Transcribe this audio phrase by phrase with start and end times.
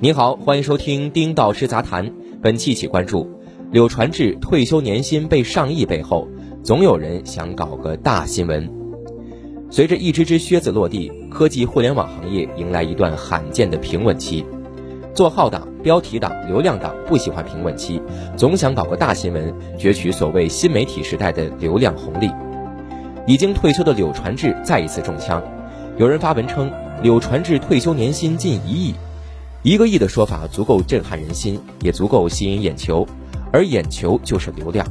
[0.00, 2.12] 你好，欢迎收听丁导师杂谈。
[2.42, 3.28] 本期一起关注：
[3.72, 6.28] 柳传志退休年薪被上亿背后，
[6.62, 8.70] 总有人想搞个大新闻。
[9.70, 14.44] 随着一只只靴子落地，科技互联网行业迎来一段罕见的平稳期。
[15.14, 18.00] 做号党、标题党、流量党不喜欢平稳期，
[18.36, 22.30] 总想搞个大新闻，攫取所谓新媒体时代的流量红利。
[23.26, 25.42] 已经退休的柳传志再一次中枪，
[25.96, 26.72] 有人发文称
[27.04, 28.94] 柳传志退休年薪近一亿，
[29.62, 33.06] 一个亿的说法足够震撼人心，也足够吸引眼球，
[33.52, 34.84] 而眼球就是流量。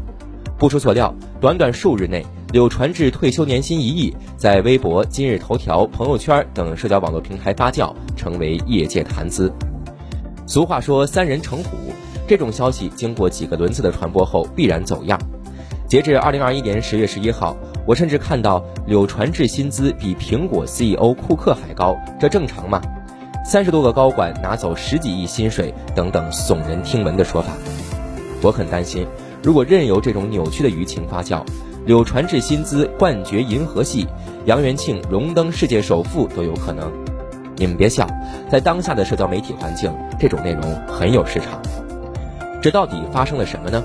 [0.58, 9.52] 不出所料，短短数日内，柳传志退休年薪一亿，在微博、今日头条、朋友圈等社交网络平台发酵，成为业界谈资。
[10.48, 11.76] 俗话说“三人成虎”，
[12.30, 15.20] 这种消息经过几个轮次的传播后，必然走样。
[15.86, 22.82] 截至二零二一年十月十一号，我甚至看到柳传志薪资比苹果 CEO 库克还高，这正常吗？
[23.46, 27.52] 三十多个高管拿走十几亿薪水，等等耸人听闻的说法，
[28.42, 29.06] 我很担心，
[29.44, 31.44] 如果任由这种扭曲的舆情发酵，
[31.86, 34.08] 柳传志薪资冠绝银河系，
[34.46, 36.90] 杨元庆荣登世界首富都有可能。
[37.58, 38.08] 你们别笑，
[38.50, 41.62] 在当下的社交媒体环境，这种内容很有市场。
[42.62, 43.84] 这到底发生了什么呢？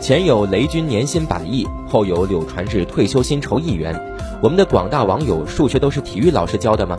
[0.00, 3.98] 前有雷军年薪百亿，后有柳传志退休薪酬一元。
[4.42, 6.96] 我们的广大网友数学都是体育老师教的吗？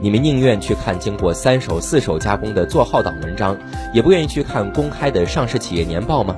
[0.00, 3.58] 你们宁愿去看经过三手四手加工的做号党文章，
[3.92, 6.36] 也不愿意去看公开的上市企业年报吗？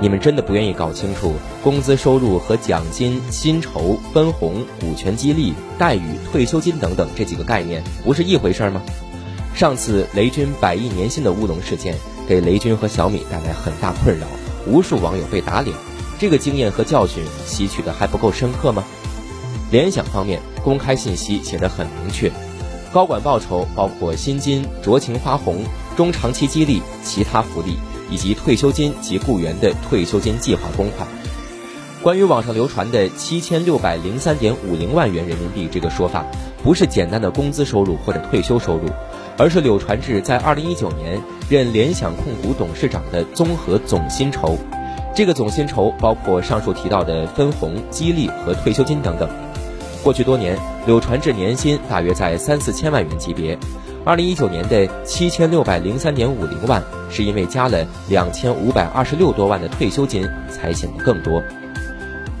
[0.00, 8.82] 你们真的不愿意搞清楚工资收入和奖金、薪酬、分红、股权激励、待遇、退休金等等这几个概念不是一回事吗？
[9.54, 11.94] 上次雷军百亿年薪的乌龙事件，
[12.28, 14.26] 给雷军和小米带来很大困扰，
[14.66, 15.76] 无数网友被打脸。
[16.18, 18.84] 这个经验和教训吸取的还不够深刻吗？
[19.70, 22.30] 联想方面公开信息写得很明确，
[22.92, 25.64] 高管报酬包括薪金、酌情花红、
[25.96, 27.76] 中长期激励、其他福利。
[28.10, 31.08] 以及退休金及雇员的退休金计划公款。
[32.02, 36.22] 关于网上流传的七千六百零三点五零万元人民币这个说法，
[36.62, 38.90] 不是简单的工资收入或者退休收入，
[39.38, 44.56] 而是柳传志在二零一九年任联想控股董事长的综合总薪酬。
[45.14, 49.28] 这个总薪酬包括上述提到的分红、激励和退休金等等。
[50.02, 53.58] 过去多年，柳传志年薪大约在三四千万元级别。
[54.02, 61.42] 二零一九年的七千六百零三点五零万，是因为加了两千五百二十六多万的退休金，才显得更多。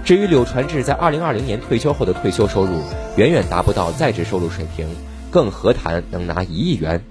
[0.02, 2.80] 至于柳传志在二零二零年退休后的退休收入，
[3.16, 4.86] 远远达不到在职收入水平，
[5.30, 7.04] 更何谈能拿一亿元？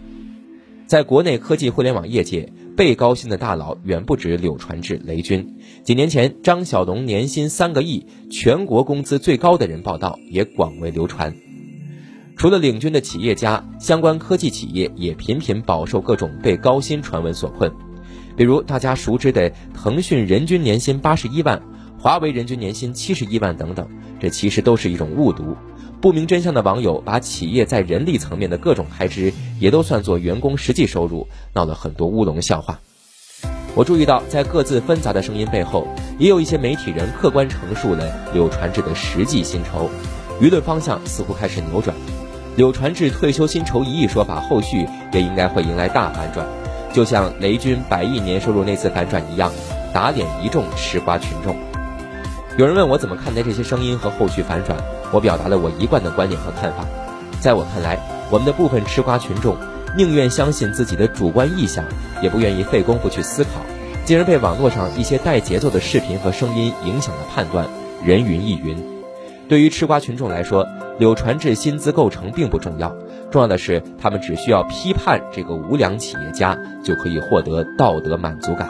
[0.91, 5.55] 在国内科技互联网业界，被高薪的大佬远不止柳传志、雷军。
[5.85, 11.33] 几年前，张小龙年薪三个亿，全国工资最高的人报道也广为流传。
[12.35, 17.71] 除了领军的企业家，相关科技企业也频频饱受各种被高薪传闻所困，
[18.35, 21.63] 比如大家熟知的腾讯人均年薪八十一万，
[21.97, 23.87] 华为人均年薪七十一万等等，
[24.19, 25.55] 这其实都是一种误读。
[26.01, 32.79] 不明真相的网友把企业在人力层面的各种开支也都算作员工实际收入，闹了很多乌龙笑话。
[33.75, 39.91] 我注意到，在各自纷杂的声音背后，也有一些媒体人客观陈述了柳传志的实际薪酬，
[40.41, 41.95] 舆论方向似乎开始扭转。
[42.55, 46.47] 柳传志退休薪酬一亿说法，后续也应该会迎来大反转，
[46.91, 49.51] 就像雷军百亿年收入那次反转一样，
[49.93, 51.55] 打脸一众吃瓜群众。
[52.57, 54.77] 有人问我怎么看待这些声音和后续反转，
[55.11, 56.85] 我表达了我一贯的观点和看法。
[57.39, 57.99] 在我看来，
[58.29, 59.55] 我们的部分吃瓜群众
[59.97, 61.83] 宁愿相信自己的主观臆想，
[62.21, 63.49] 也不愿意费功夫去思考，
[64.05, 67.67] 进而被网络上一些带节奏的视频和声音影响了判断，
[68.05, 68.77] 人云亦云。
[69.49, 70.65] 对于吃瓜群众来说，
[70.97, 72.95] 柳传志薪资构成并不重要，
[73.31, 78.69] 重要的是他们只需要批判这个无良企业家，就可以获得道德满足感。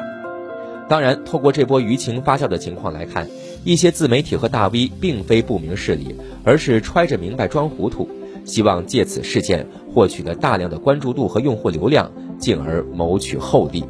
[0.88, 3.28] 当然，透过这波舆情发酵的情况来看，
[3.64, 8.10] 一些自媒体和大 V 并非不明事理，而是揣着明白装糊涂，
[8.44, 13.84] 希望借此事件获取了大量的关注度和用户流量，进而谋取厚利。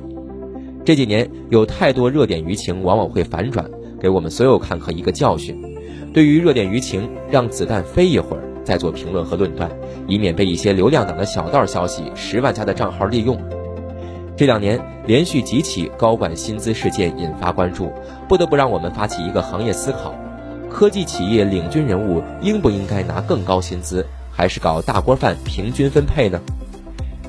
[0.83, 3.69] 这几年有太多热点舆情往往会反转，
[4.00, 5.56] 给我们所有看客一个教训。
[6.13, 9.71] 对于热点舆情，让子弹飞一会儿再做评论和论断，
[10.07, 13.39] 以免被一些流量党的小道消息、十万加的账号利用。
[14.41, 17.93] 这两年连续几起高管薪资事件引发关注，
[18.27, 20.15] 不得不让我们发起一个行业思考：
[20.67, 26.41] 科技企业领军人物应不应该拿更高薪资，还是搞大锅饭平均分配呢？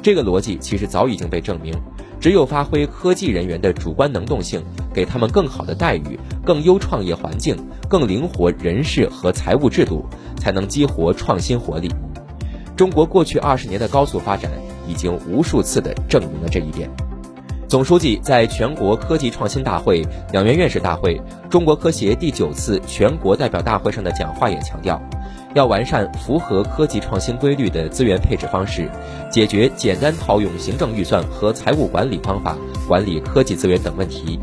[0.02, 1.74] 这个逻辑其实早已经被证明。
[2.18, 4.62] 只有发挥科技人员的主观能动性，
[4.94, 7.54] 给他们更好的待遇、更优创业环境、
[7.90, 10.06] 更灵活人事和财务制度，
[10.38, 11.90] 才能激活创新活力。
[12.74, 14.50] 中国过去二十年的高速发展，
[14.86, 16.90] 已经无数次的证明了这一点。
[17.68, 21.18] 总书记在全国科技创新大会、两院院士大会、
[21.48, 25.00] 中国科协第九次全国代表大会上的讲话也强调，
[25.54, 28.90] 要完善符合科技创新规律的资源配置方式，
[29.30, 34.38] 解决简单套用行政预算和财务管理方法管理科技资源等问题，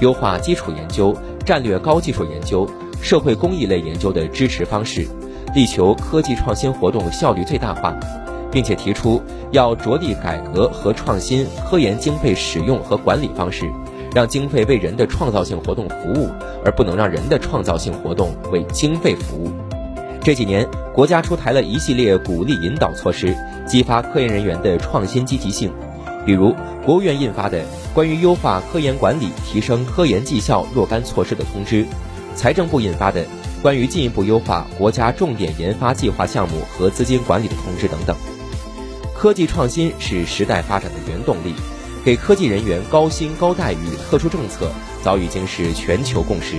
[0.00, 1.16] 优化基础研究、
[1.46, 2.68] 战略高技术研究、
[3.00, 5.06] 社会公益类研究的支持方式，
[5.54, 7.94] 力求科技创新活动效率最大化。
[8.52, 9.20] 并且提出
[9.50, 13.68] 要着力改革和创新科研经费使用和管理方式，
[14.14, 16.28] 让经费为人的创造性活动服务，
[16.64, 19.50] 而不能让人的创造性活动为经费服务。
[20.22, 23.34] 这几年，国家出台了一系列鼓励引导措施，
[23.66, 25.72] 激发科研人员的创新积极性。
[26.24, 26.54] 比如，
[26.86, 27.58] 国务院印发的
[27.92, 31.84] 《关于优化科研管理、提升科研绩效若干措施的通知》，
[32.36, 33.22] 财政部印发的
[33.60, 38.16] 《关于进一步优化国家重点研发计划项目和资金管理的通知》等等。
[39.22, 41.54] 科技创新是时代发展的原动力，
[42.04, 43.76] 给科技人员高薪高待遇
[44.10, 44.68] 特殊政策
[45.00, 46.56] 早已经是全球共识。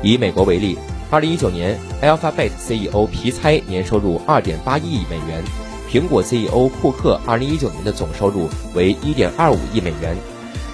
[0.00, 0.78] 以美国为例，
[1.10, 5.44] 二零一九年，Alphabet CEO 皮猜年收入二点八亿美元，
[5.86, 10.16] 苹果 CEO 库克二零一九年的总收入为一点二五亿美元，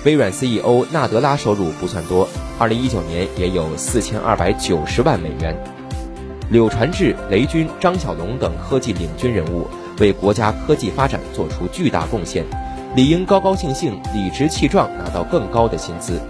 [0.04, 2.28] 微软 CEO 纳德拉收入不算多，
[2.60, 5.56] 二零一九年也有四千二百九十万美元。
[6.48, 9.66] 柳传志、雷军、张小龙等科技领军人物。
[10.00, 12.44] 为国家科技发展做出巨大贡献，
[12.94, 16.20] 理应高高兴兴、理直气壮拿到更高的薪资。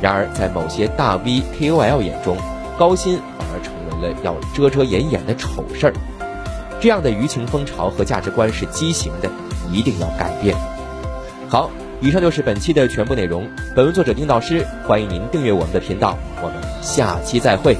[0.00, 2.36] 然而，在某些大 V、KOL 眼中，
[2.78, 5.94] 高薪反而成为了要遮遮掩掩的丑事儿。
[6.80, 9.30] 这样的舆情风潮和价值观是畸形的，
[9.70, 10.54] 一定要改变。
[11.48, 11.70] 好，
[12.00, 13.48] 以上就是本期的全部内容。
[13.74, 17.78] 本文作者丁导师，欢迎您订阅我们的频道，我们下期再会。